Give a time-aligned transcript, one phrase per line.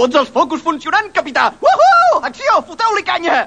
[0.00, 1.42] Tots els focus funcionant, capità!
[1.60, 2.20] Uhú!
[2.24, 2.62] Acció!
[2.70, 3.42] Foteu-li canya!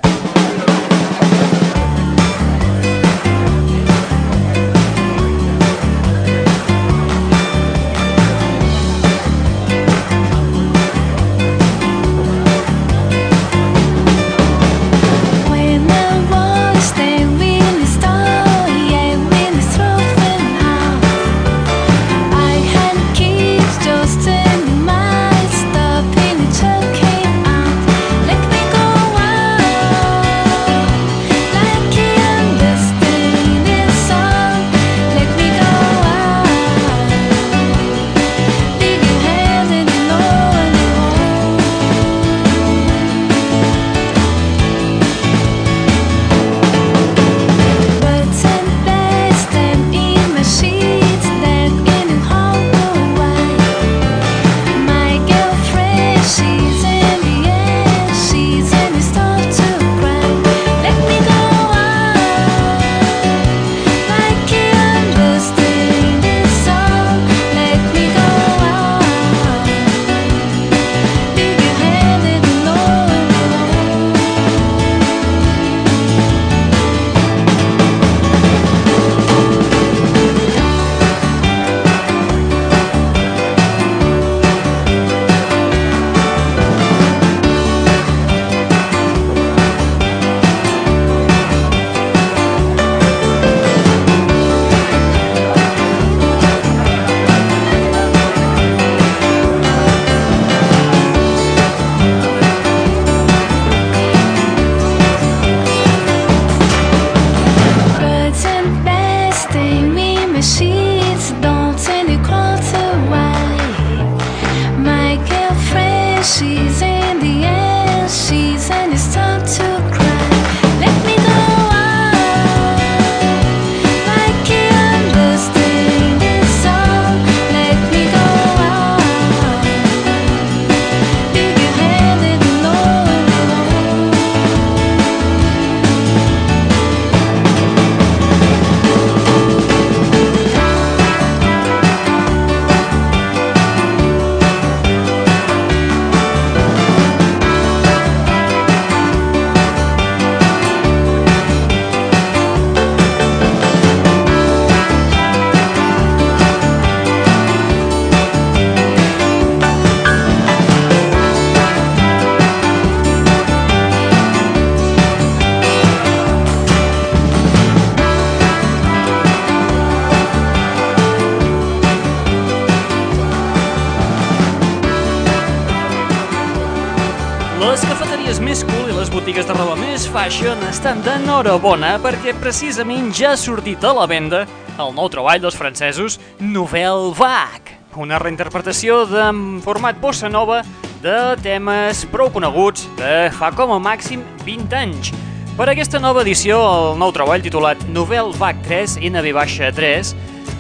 [181.44, 184.46] Estan d'enhorabona perquè precisament ja ha sortit a la venda
[184.80, 189.26] el nou treball dels francesos Nouvelle Vague, una reinterpretació de
[189.66, 190.62] format bossa nova
[191.04, 195.12] de temes prou coneguts de fa com a màxim 20 anys.
[195.58, 200.14] Per aquesta nova edició, el nou treball titulat Nouvelle Vague 3 NV-3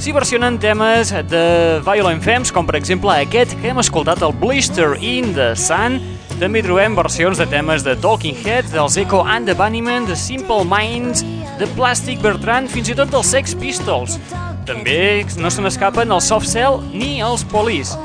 [0.03, 1.45] s'hi versionen temes de
[1.85, 6.01] Violent Femmes, com per exemple aquest que hem escoltat, el Blister in the Sun.
[6.43, 10.65] També trobem versions de temes de Talking Heads, dels Echo and the Bunnymen, de Simple
[10.67, 11.21] Minds,
[11.55, 14.17] de Plastic Bertrand, fins i tot dels Sex Pistols.
[14.67, 17.95] També no se n'escapen els Soft Cell ni els Police.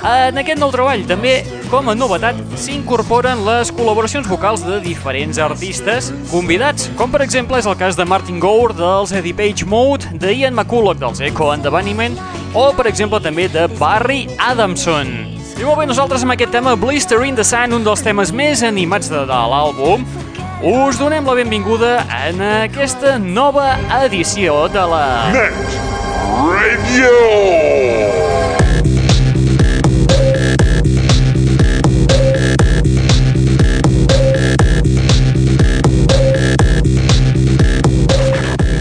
[0.00, 1.34] En aquest nou treball, també,
[1.68, 7.68] com a novetat, s'incorporen les col·laboracions vocals de diferents artistes convidats, com per exemple és
[7.68, 11.68] el cas de Martin Gore dels Eddie Page Mode, de Ian McCulloch dels Echo and
[11.68, 12.16] the Bunnymen,
[12.56, 15.33] o per exemple també de Barry Adamson.
[15.54, 18.64] I molt bé, nosaltres amb aquest tema Blister in the Sun, un dels temes més
[18.66, 20.02] animats de, de l'àlbum,
[20.66, 21.92] us donem la benvinguda
[22.26, 25.04] en aquesta nova edició de la...
[25.36, 25.82] Net
[26.34, 28.33] Radio.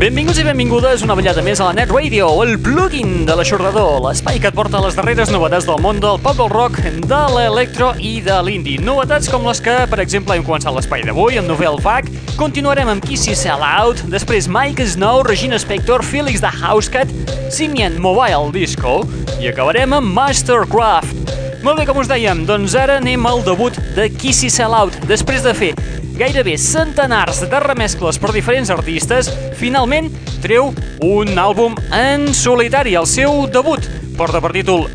[0.04, 4.36] Benvinguts i benvingudes una ballada més a la Net Radio, el plugin de l'aixordador, l'espai
[4.44, 8.18] que et porta les darreres novetats del món del pop del rock, de l'electro i
[8.26, 8.82] de l'indie.
[8.84, 13.08] Novetats com les que, per exemple, hem començat l'espai d'avui amb Novel Vac, continuarem amb
[13.08, 17.08] Kissy Sell Out, després Mike Snow, Regina Spector, Felix the Housecat,
[17.48, 19.06] Simian Mobile Disco
[19.40, 21.32] i acabarem amb Mastercraft.
[21.64, 25.00] Molt bé, com us dèiem, doncs ara anem al debut de Kissy Sell Out.
[25.08, 25.70] Després de fer
[26.18, 29.30] gairebé centenars de remescles per diferents artistes,
[29.60, 30.12] finalment
[30.44, 30.72] treu
[31.04, 33.86] un àlbum en solitari, el seu debut.
[34.18, 34.88] Porta per títol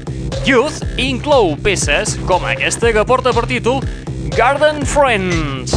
[0.47, 3.83] Youth inclou peces com aquesta que porta per títol
[4.37, 5.75] Garden Friends.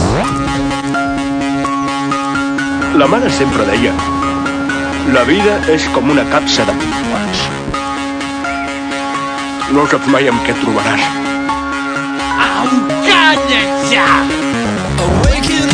[2.99, 3.93] La mare sempre deia
[5.15, 7.43] La vida és com una capsa de pingüins.
[9.71, 11.09] No saps mai amb què trobaràs.
[12.51, 15.70] Awake in the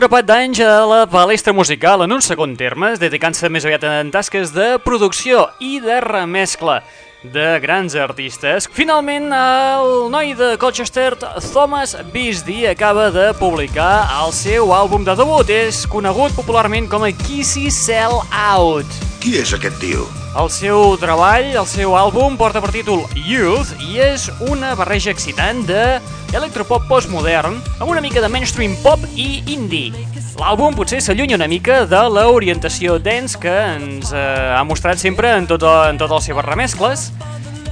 [0.00, 4.54] grapat d'anys a la palestra musical en un segon terme, dedicant-se més aviat en tasques
[4.54, 6.78] de producció i de remescla
[7.20, 11.18] de grans artistes, finalment el noi de Colchester,
[11.50, 15.52] Thomas Beastie, acaba de publicar el seu àlbum de debut.
[15.52, 18.88] És conegut popularment com a Kissy Sell Out.
[19.20, 20.06] Qui és aquest tio?
[20.40, 25.60] El seu treball, el seu àlbum, porta per títol Youth i és una barreja excitant
[25.68, 25.98] de
[26.32, 29.92] electropop postmodern amb una mica de mainstream pop i indie.
[30.40, 34.24] L'àlbum potser s'allunya una mica de l'orientació dance que ens eh,
[34.56, 37.06] ha mostrat sempre en, tot, en totes les seves remescles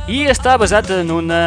[0.04, 1.42] i està basat en una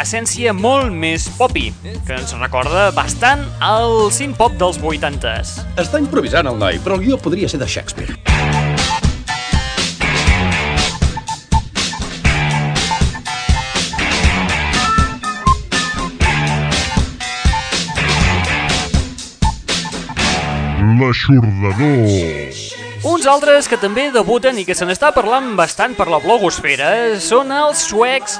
[0.00, 1.68] essència molt més popi,
[2.08, 5.58] que ens recorda bastant el synth-pop dels 80s.
[5.76, 8.31] Està improvisant el noi, però el guió podria ser de Shakespeare.
[21.02, 22.52] L'aixordador.
[23.02, 27.50] Uns altres que també debuten i que se n'està parlant bastant per la blogosfera són
[27.50, 28.36] els suecs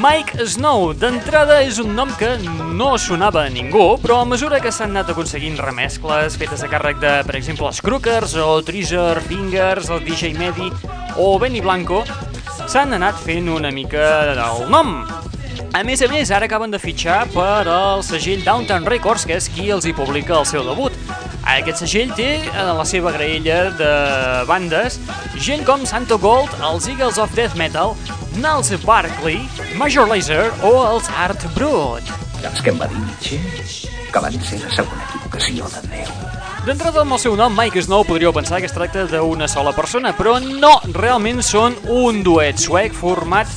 [0.00, 0.94] Mike Snow.
[0.96, 2.30] D'entrada és un nom que
[2.78, 7.02] no sonava a ningú, però a mesura que s'han anat aconseguint remescles fetes a càrrec
[7.04, 10.72] de, per exemple, els Crookers o Treasure Fingers, el DJ Medi
[11.20, 12.00] o Benny Blanco,
[12.64, 15.02] s'han anat fent una mica del nom.
[15.76, 19.50] A més a més, ara acaben de fitxar per al segell Downtown Records, que és
[19.52, 20.96] qui els hi publica el seu debut.
[21.46, 23.90] Aquest segell té a la seva graella de
[24.48, 24.98] bandes
[25.38, 27.94] gent com Santo Gold, els Eagles of Death Metal,
[28.34, 29.38] Niles Barkley,
[29.78, 32.10] Major Lazer o els Art Brut.
[32.42, 33.38] Saps què em va dir Nietzsche?
[34.12, 36.10] Que van ser la segona equivocació de Déu.
[36.66, 40.10] D'entrada amb el seu nom, Mike Snow, podríeu pensar que es tracta d'una sola persona,
[40.18, 43.50] però no, realment són un duet suec format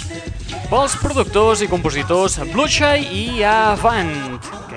[0.70, 4.14] pels productors i compositors Bloodshy i Avant,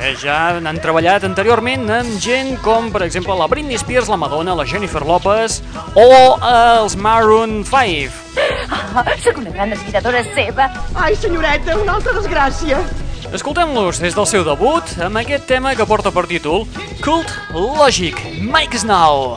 [0.03, 4.57] que ja han treballat anteriorment amb gent com, per exemple, la Britney Spears, la Madonna,
[4.59, 5.61] la Jennifer Lopez
[5.95, 8.19] o eh, els Maroon 5.
[8.43, 10.67] Oh, ah, sóc una gran admiradora seva.
[10.99, 12.83] Ai, senyoreta, una altra desgràcia.
[13.31, 16.67] Escoltem-los des del seu debut amb aquest tema que porta per títol
[17.05, 19.37] Cult Logic, Mike Snow.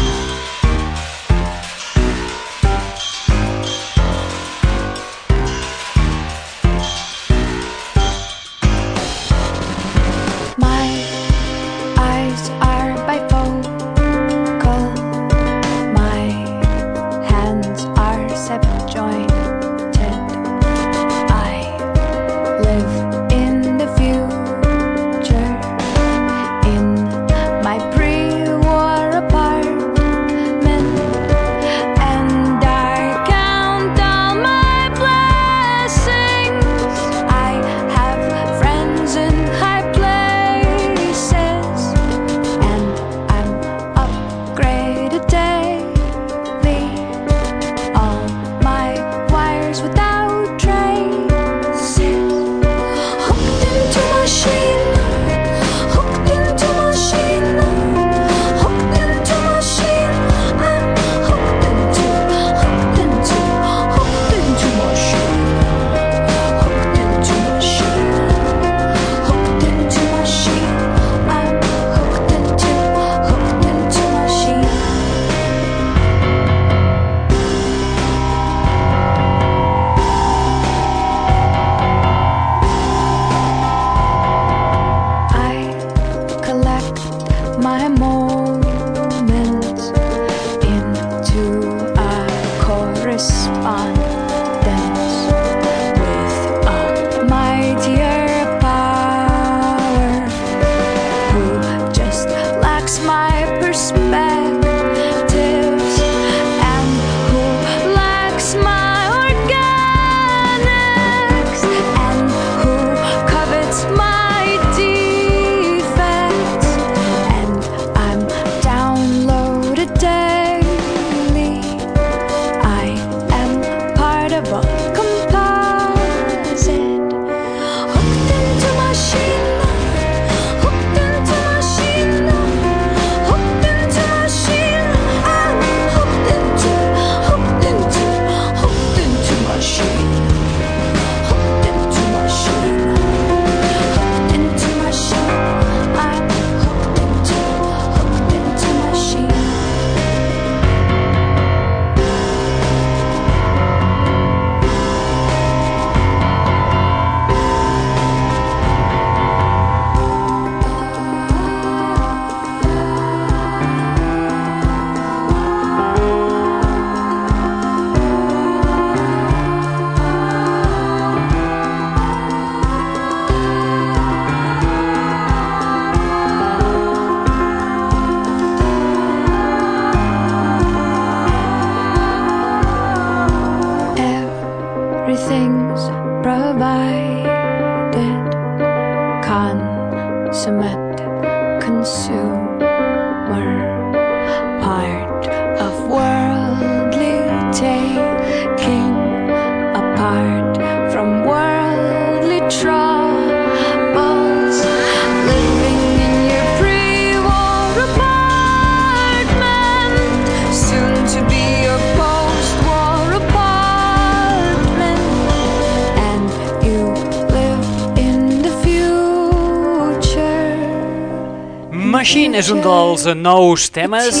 [222.41, 224.15] És un dels nous temes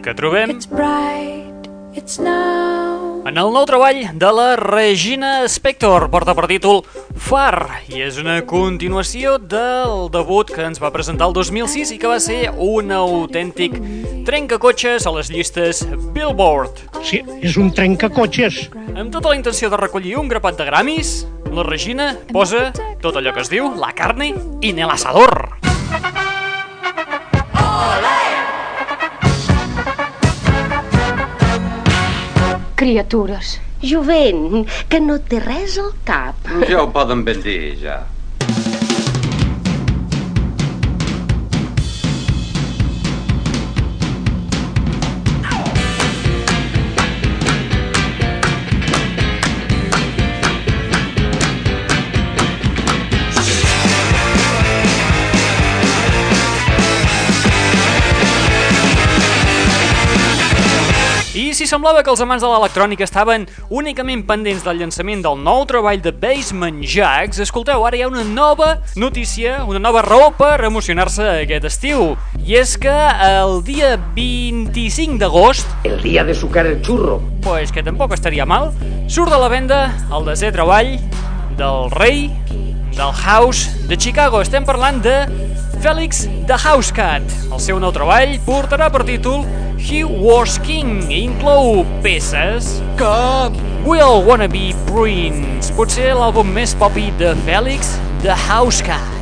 [0.00, 0.54] que trobem
[3.28, 6.06] en el nou treball de la Regina Spector.
[6.08, 6.80] Porta per títol
[7.12, 12.08] Far i és una continuació del debut que ens va presentar el 2006 i que
[12.08, 13.76] va ser un autèntic
[14.24, 15.84] trencacotxes a les llistes
[16.16, 16.86] Billboard.
[17.04, 18.62] Sí, és un trencacotxes.
[18.96, 21.18] Amb tota la intenció de recollir un grapat de Grammys,
[21.52, 22.70] la Regina posa
[23.04, 24.32] tot allò que es diu la carne
[24.64, 25.61] in el asador.
[32.82, 33.60] Criatures.
[33.82, 36.48] Jovent, que no té res al cap.
[36.66, 38.00] Ja ho poden ben dir, ja.
[61.72, 66.10] Semblava que els amants de l'electrònica estaven únicament pendents del llançament del nou treball de
[66.12, 71.64] Basement Jacks, escolteu, ara hi ha una nova notícia, una nova raó per emocionar-se aquest
[71.70, 72.10] estiu.
[72.44, 77.22] I és que el dia 25 d'agost, El día de sucar el churro.
[77.42, 78.72] pues que tampoc estaria mal,
[79.08, 79.80] surt de la venda
[80.12, 80.98] el desè treball
[81.56, 82.28] del rei
[82.92, 84.42] del House de Chicago.
[84.42, 85.16] Estem parlant de
[85.82, 87.24] Félix the Housecat.
[87.50, 89.42] El seu nou treball portarà per títol
[89.82, 97.08] He Was King i inclou peces com Will Wanna Be Prince, potser l'àlbum més popi
[97.18, 99.21] de Félix the Housecat.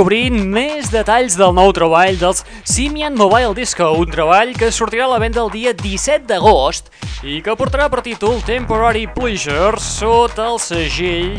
[0.00, 5.10] Descobrint més detalls del nou treball dels Simian Mobile Disco, un treball que sortirà a
[5.10, 6.88] la venda el dia 17 d'agost
[7.20, 11.34] i que portarà per títol Temporary Pleasure sota el segell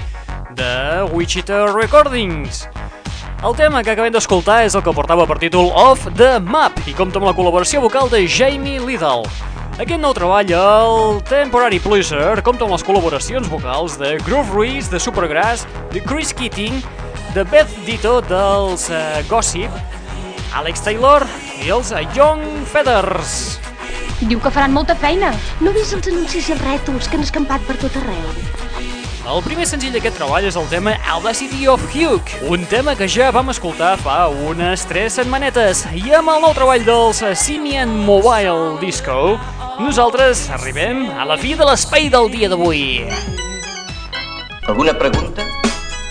[0.53, 0.75] de
[1.09, 2.67] Wichita Recordings.
[3.41, 6.93] El tema que acabem d'escoltar és el que portava per títol Off the Map i
[6.93, 9.25] compta amb la col·laboració vocal de Jamie Liddell.
[9.81, 15.01] Aquest nou treball, el Temporary Pleasure, compta amb les col·laboracions vocals de Groove Ruiz, de
[15.01, 16.83] Supergrass, de Chris Keating,
[17.35, 19.71] de Beth Ditto dels uh, Gossip,
[20.57, 21.25] Alex Taylor
[21.63, 23.59] i els uh, Young Feathers.
[24.21, 25.31] Diu que faran molta feina.
[25.63, 28.35] No ves els anuncis i els rètols que han escampat per tot arreu?
[29.31, 33.29] El primer senzill d'aquest treball és el tema Audacity of Hugh, un tema que ja
[33.31, 35.85] vam escoltar fa unes 3 setmanetes.
[35.93, 39.37] I amb el nou treball dels Simian Mobile Disco,
[39.81, 43.07] Nosaltres arribem a la fi de l'espai del dia d'avui.
[44.67, 45.47] Alguna pregunta?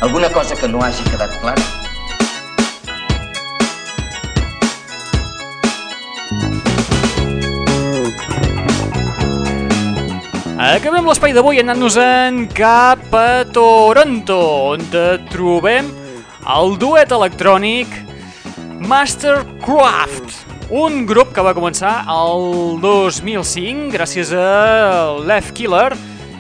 [0.01, 1.61] Alguna cosa que no hagi quedat clara?
[10.57, 14.41] Acabem l'espai d'avui anant-nos-en cap a Toronto,
[14.73, 14.89] on
[15.29, 15.93] trobem
[16.49, 17.93] el duet electrònic
[18.81, 20.33] Mastercraft,
[20.73, 25.91] un grup que va començar el 2005 gràcies a Left Killer,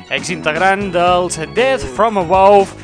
[0.08, 2.79] exintegrant dels Death From Above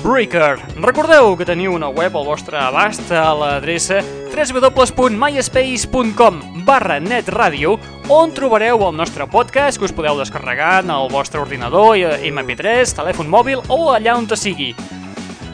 [0.00, 0.56] Heartbreaker.
[0.80, 4.00] Recordeu que teniu una web al vostre abast a l'adreça
[4.32, 7.76] www.myspace.com barra netradio
[8.08, 13.28] on trobareu el nostre podcast que us podeu descarregar en el vostre ordinador, MP3, telèfon
[13.28, 14.72] mòbil o allà on te sigui.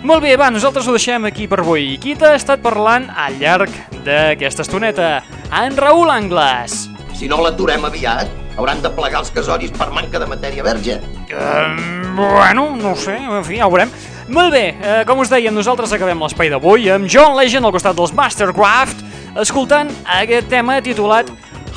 [0.07, 1.99] Molt bé, va, nosaltres ho deixem aquí per avui.
[1.99, 3.67] Qui t'ha estat parlant al llarg
[4.07, 5.27] d'aquesta estoneta?
[5.51, 6.87] En Raül Angles.
[7.19, 11.03] Si no l'aturem aviat, hauran de plegar els casoris per manca de matèria verge.
[11.35, 13.91] Um, bueno, no sé, en fi, ja ho veurem.
[14.29, 17.95] Molt bé, eh, com us dèiem, nosaltres acabem l'espai d'avui amb John Legend al costat
[17.95, 19.05] dels Mastercraft,
[19.39, 21.31] escoltant aquest tema titulat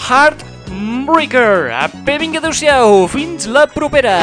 [0.09, 1.69] Heartbreaker.
[1.85, 4.17] Apa, vinga, adeu-siau, fins la propera.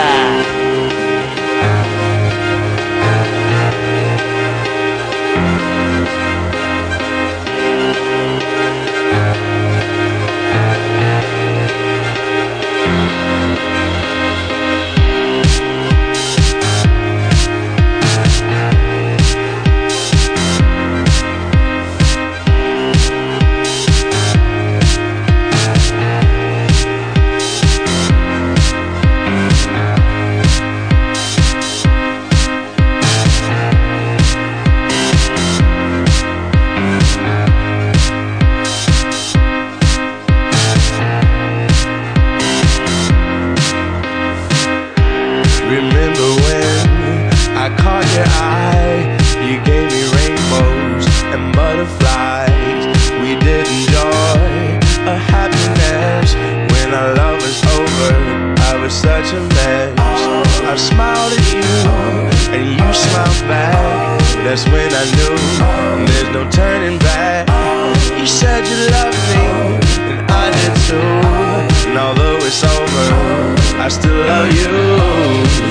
[73.87, 74.67] I still love you.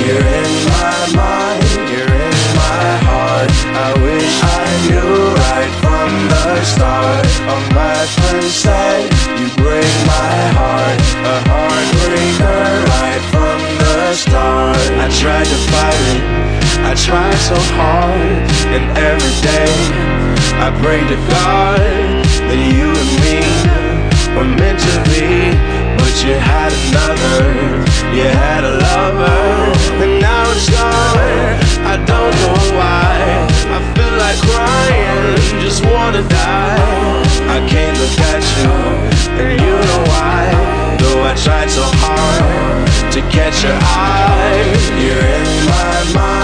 [0.08, 3.52] You're in my mind, you're in my heart.
[3.76, 7.28] I wish I knew right from the start.
[7.52, 14.80] All my friends said you break my heart, a heartbreaker right from the start.
[14.96, 16.24] I tried to fight it,
[16.88, 19.76] I tried so hard, and every day
[20.64, 21.84] I pray to God
[22.48, 23.44] that you and me
[24.40, 25.85] were meant to be.
[25.98, 27.38] But you had another,
[28.16, 29.40] you had a lover,
[30.04, 31.18] and now it's gone.
[31.94, 33.14] I don't know why.
[33.76, 37.24] I feel like crying, just wanna die.
[37.56, 38.72] I can't look at you,
[39.42, 40.42] and you know why.
[41.00, 44.64] Though I tried so hard to catch your eye,
[45.04, 46.35] you're in my mind,